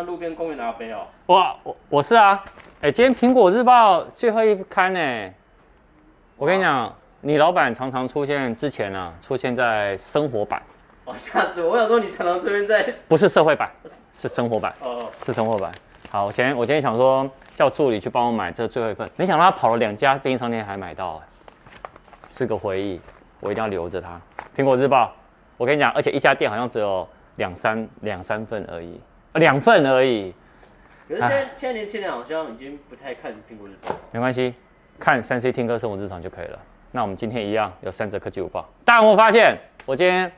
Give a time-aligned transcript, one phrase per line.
[0.00, 1.06] 像路边公园的阿伯哦。
[1.26, 2.42] 哇，我我是啊，
[2.80, 5.30] 哎，今天苹果日报最后一刊呢。
[6.38, 10.62] 我跟你讲，你老板常常出现之前呢，出现在生活版。
[11.04, 11.72] 哦，吓死我！
[11.72, 13.70] 我想说你常常出现在，不是社会版，
[14.14, 14.72] 是生活版。
[14.80, 15.70] 哦，是生活版。
[16.10, 21.20] 好，我前我今天想说叫助理去帮我买这最后一份，没想到他跑了两家便利商店还买到，
[22.26, 22.98] 是个回忆，
[23.40, 24.18] 我一定要留着它。
[24.56, 25.12] 苹果日报，
[25.58, 27.06] 我跟你讲，而且一家店好像只有
[27.36, 28.98] 两三两三份而已，
[29.34, 30.34] 两份而已。
[31.08, 33.94] 可是现在现在年轻人好像已经不太看苹果日报。
[34.12, 34.54] 没关系。
[34.98, 36.58] 看三 C 听歌生活日常就可以了。
[36.92, 38.68] 那我们今天一样有三则科技午报。
[38.84, 40.30] 大家有没有发现我今天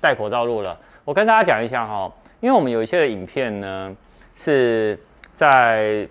[0.00, 0.74] 戴口罩录了？
[1.04, 3.94] 我跟大家讲一下哈，因为我们有一些的影片呢
[4.34, 4.98] 是
[5.34, 6.08] 在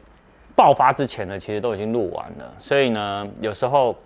[0.55, 3.97] 爆发之前呢，其实都已经录完了，所以呢有时候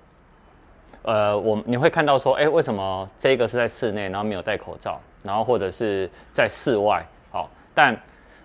[1.02, 8.00] 呃我你会看到说，哎，为什么这个是在室内，然后没有戴口罩，然后或者是在室外，好，但。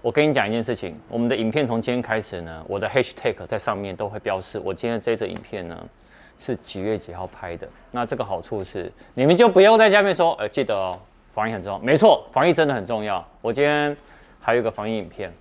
[0.04, 5.74] 我跟你讲一件事情，我们的影片从今天开始呢，我的 hashtag 在上面都会标示我今天这则影片呢
[6.38, 7.66] 是几月几号拍的。
[7.90, 11.00] 那这个好处是，你们就不用在下面说，呃，记得哦，
[11.32, 11.78] 防疫很重要。
[11.78, 13.26] 没错，防疫真的很重要。
[13.40, 13.96] 我今天
[14.38, 15.32] 还有一个防疫影片，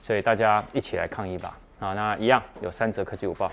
[0.00, 1.58] 所以大家一起来抗疫吧。
[1.78, 3.52] 好，那一样有三则科技午报。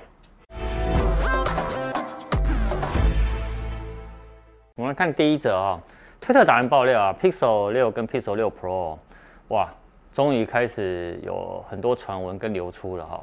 [4.77, 5.77] 我们来看第一则啊、
[6.21, 8.97] 推特达人爆料啊，Pixel 六跟 Pixel 六 Pro，
[9.49, 9.69] 哇！
[10.15, 13.21] 终于开始有很多传闻跟流出了哈，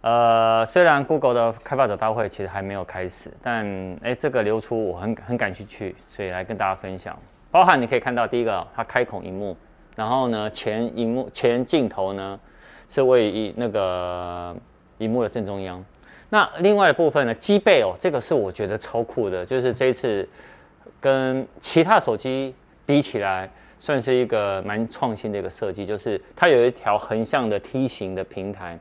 [0.00, 3.64] 呃，虽然 Google 的开发者大会其实还没有开始，但
[4.02, 7.16] 哎，这个流出我很很感兴趣，所以来跟大家分享。
[7.52, 9.56] 包含你可以看到第一个，它开孔萤幕，
[9.94, 12.40] 然后呢前萤幕前镜头呢
[12.88, 14.52] 是位于那个
[14.98, 15.84] 萤幕的正中央。
[16.28, 20.28] 那另外的部分呢，机背哦，这个是我觉得超酷的，就是这一次
[21.00, 22.52] 跟其他手机
[22.84, 23.48] 比起来。
[23.80, 28.78] 算是一个蛮创新的一个设计，就是它有一条横向的梯形的平台，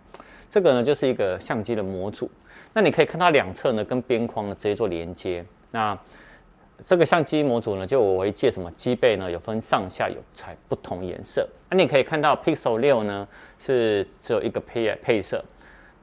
[0.50, 2.30] 这个呢就是一个相机的模组。
[2.74, 5.44] 那你可以看它两侧呢跟边框呢直接做连接。
[5.72, 5.98] 那
[6.86, 11.48] 这个相机模组呢就我为借什么机背呢有分上下有彩不同颜色。
[11.70, 15.44] 那你可以看到 Pixel 六呢是只有一个配配色，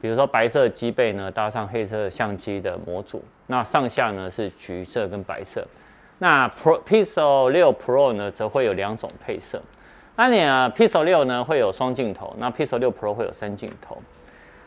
[0.00, 5.66] 比如说白色机背呢搭上黑色相机的模组，那上下呢是橘色跟白色。
[6.18, 9.60] 那 Pro Pixel 六 Pro 呢，则会有两种配色。
[10.16, 13.98] 那你啊，Pixel 六呢会有双镜头，那 Pixel 六 Pro 会有三镜头。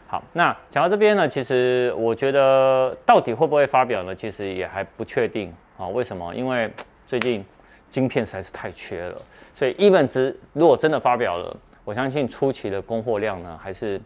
[0.06, 4.14] 好，那讲到这边呢，其实我觉得到底会不会发表呢？
[4.14, 5.88] 其实也还不确定啊。
[5.88, 6.36] 为什么？
[6.36, 6.72] 因为
[7.08, 7.44] 最近
[7.88, 9.20] 晶片实在是太缺了，
[9.52, 14.00] 所以 even 值如果真的发表了，我相信初期的供货量呢，还是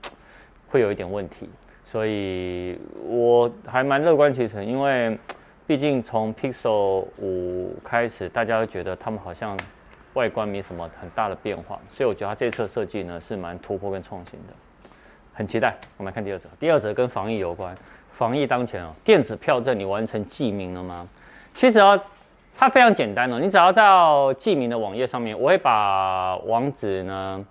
[0.69, 1.49] 会有一点问题。
[1.83, 5.17] 所以我还蛮乐观其成，因为。
[5.65, 9.57] 毕竟从 Pixel 五开始，大家都觉得他们好像
[10.13, 14.53] 外观没什么很大的变化，所以我觉得它这次设计呢是蛮突破跟创新的，
[15.33, 15.75] 很期待。
[15.97, 17.73] 我们来看第二则，第二则跟防疫有关。
[18.11, 21.07] 防疫当前哦，电子票证你完成记名了吗？
[21.53, 21.99] 其实哦，
[22.55, 27.43] 它非常简单哦，你只要到记名的网页上面，我会把网址呢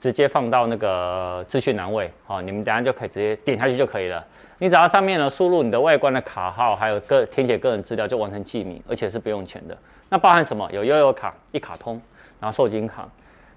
[0.00, 4.26] 直接放到那个资讯栏位，好，你们等下就可以直接点下去就可以了。
[4.58, 9.76] 你只要上面呢输入你的外观的卡号，还有个填写个人资料，就完成记名，而且是不用钱的。
[10.08, 10.66] 那包含什么？
[10.72, 12.00] 有悠游卡、一卡通，
[12.40, 13.06] 然后受金卡。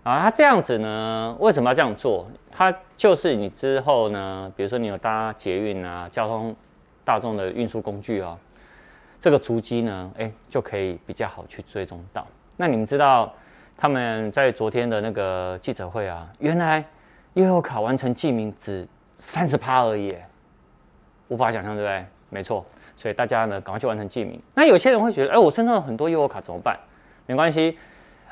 [0.04, 2.30] 啊，它这样子呢，为什么要这样做？
[2.52, 6.54] 它就是你之后呢，比如说你有搭捷运啊、交通
[7.06, 8.38] 大众的运输工具啊，
[9.18, 12.28] 这个足迹呢，哎，就可以比较好去追踪到。
[12.58, 13.34] 那你们知道
[13.78, 16.84] 他们在昨天的那个记者会啊，原来
[17.34, 20.16] 悠游卡完成记名只三十趴而已。
[21.30, 22.06] 无法想象，对不对？
[22.30, 22.64] 没错，
[22.96, 24.40] 所以大家呢，赶快去完成记名。
[24.54, 26.78] 那有些人会觉得，哎，我身上有很多悠游卡怎么办？
[27.26, 27.78] 没关系，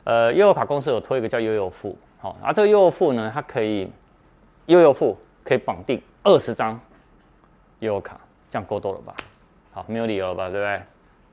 [0.03, 3.91] 呃，悠游卡公司有推一个叫悠游付，好，而这个悠游付呢，它可以
[4.67, 6.79] 悠游付可以绑定二十张
[7.79, 8.19] 悠游卡，
[8.49, 9.15] 这样够多了吧？
[9.71, 10.49] 好，没有理由吧？
[10.49, 10.77] 对不对？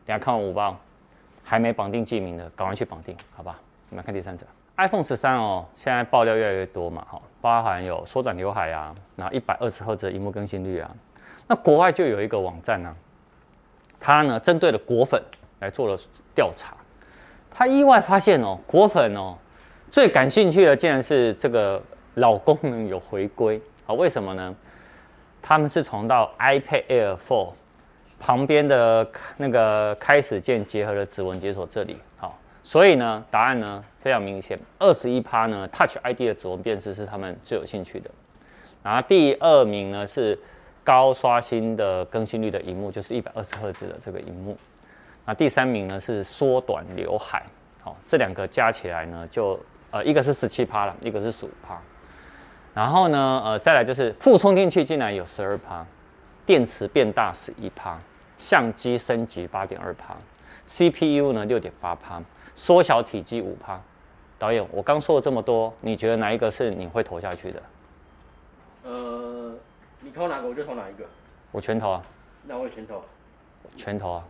[0.06, 0.78] 等下看完午报，
[1.42, 3.58] 还没绑定记名的，赶快去绑定，好吧？
[3.90, 4.44] 我们来看第三者
[4.76, 10.90] ，iPhone 十三哦，现在爆料越来越多嘛，哈，包含有缩短刘海啊，然后一百二十赫兹的萤幕更新率啊。
[11.46, 12.94] 那国外就有一个网站呢、
[13.98, 15.22] 它呢针对了果粉
[15.60, 15.98] 来做了
[16.34, 16.76] 调查，
[17.50, 19.36] 他意外发现哦，果粉哦
[19.90, 21.82] 最感兴趣的竟然是这个
[22.14, 23.94] 老功能有回归啊？
[23.94, 24.54] 为什么呢？
[25.40, 27.48] 他们是从到 iPad Air 4
[28.20, 29.08] 旁边的
[29.38, 32.36] 那个开始键结合了指纹解锁这里，好，
[32.68, 38.10] 所以呢答案呢非常明显，二十一趴呢 Touch ID 的指纹辨识是他们最有兴趣的，
[38.82, 40.38] 然后第二名呢是。
[40.84, 44.56] 高刷新的更新率的荧幕就是一百二十赫兹的这个荧幕，
[45.26, 47.44] 那第三名呢是缩短刘海，
[47.82, 49.60] 好，这两个加起来呢就
[49.90, 51.78] 呃一个是十七趴了，一个是十五趴，
[52.72, 55.84] 然后呢，呃，再来就是副充电器竟然有十二趴，
[56.46, 58.00] 电池变大十一趴，
[58.38, 60.16] 相机升级八点二趴
[60.64, 62.18] ，CPU 呢六点八趴，
[62.58, 63.80] 缩小体积五趴。
[64.36, 67.62] 导演，我刚说了这么多，你觉得哪一个是你会投下去的？
[68.82, 69.54] 呃，
[70.00, 71.04] 你投哪个我就投哪一个。
[71.52, 72.02] 我全投啊。
[72.42, 73.04] 那我也全投。
[73.76, 74.24] 全投啊。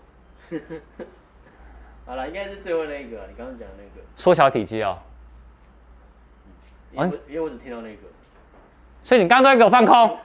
[2.04, 4.06] 好了，应该是最后那一个，你刚刚讲的那个。
[4.14, 5.02] 缩小体积啊。
[6.92, 8.02] 因为因为我只听到那个。
[9.02, 10.18] 所以你刚刚给我放空。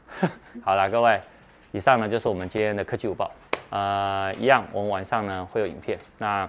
[0.62, 1.18] 好了，各位，
[1.72, 3.30] 以上呢就是我们今天的科技午报。
[3.70, 5.98] 呃，一样，我们晚上呢会有影片。
[6.18, 6.48] 那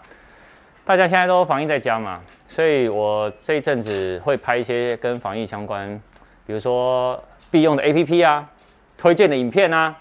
[0.88, 6.01] 大家现在都防疫在家嘛，所以我这一阵子会拍一些跟防疫相关，
[6.45, 8.50] 比如说必用的 APP 啊，
[8.98, 9.94] 推荐的影片啊。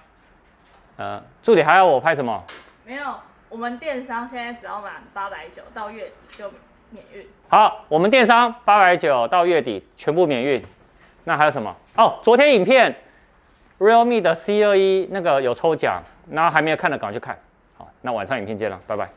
[0.97, 2.41] 呃，助理还要我拍什么？
[2.85, 3.17] 没有，
[3.49, 6.53] 我们电商现在只要满八百九到月底就
[6.91, 7.27] 免运。
[7.49, 10.63] 好，我们电商八百九到月底全部免运。
[11.25, 11.75] 那还有什么？
[11.97, 12.95] 哦，昨天影片
[13.81, 17.37] Realme 的 C 二一那个有抽奖，那还没有看的赶快去看。
[17.77, 19.11] 好，那晚上影片见了，拜拜。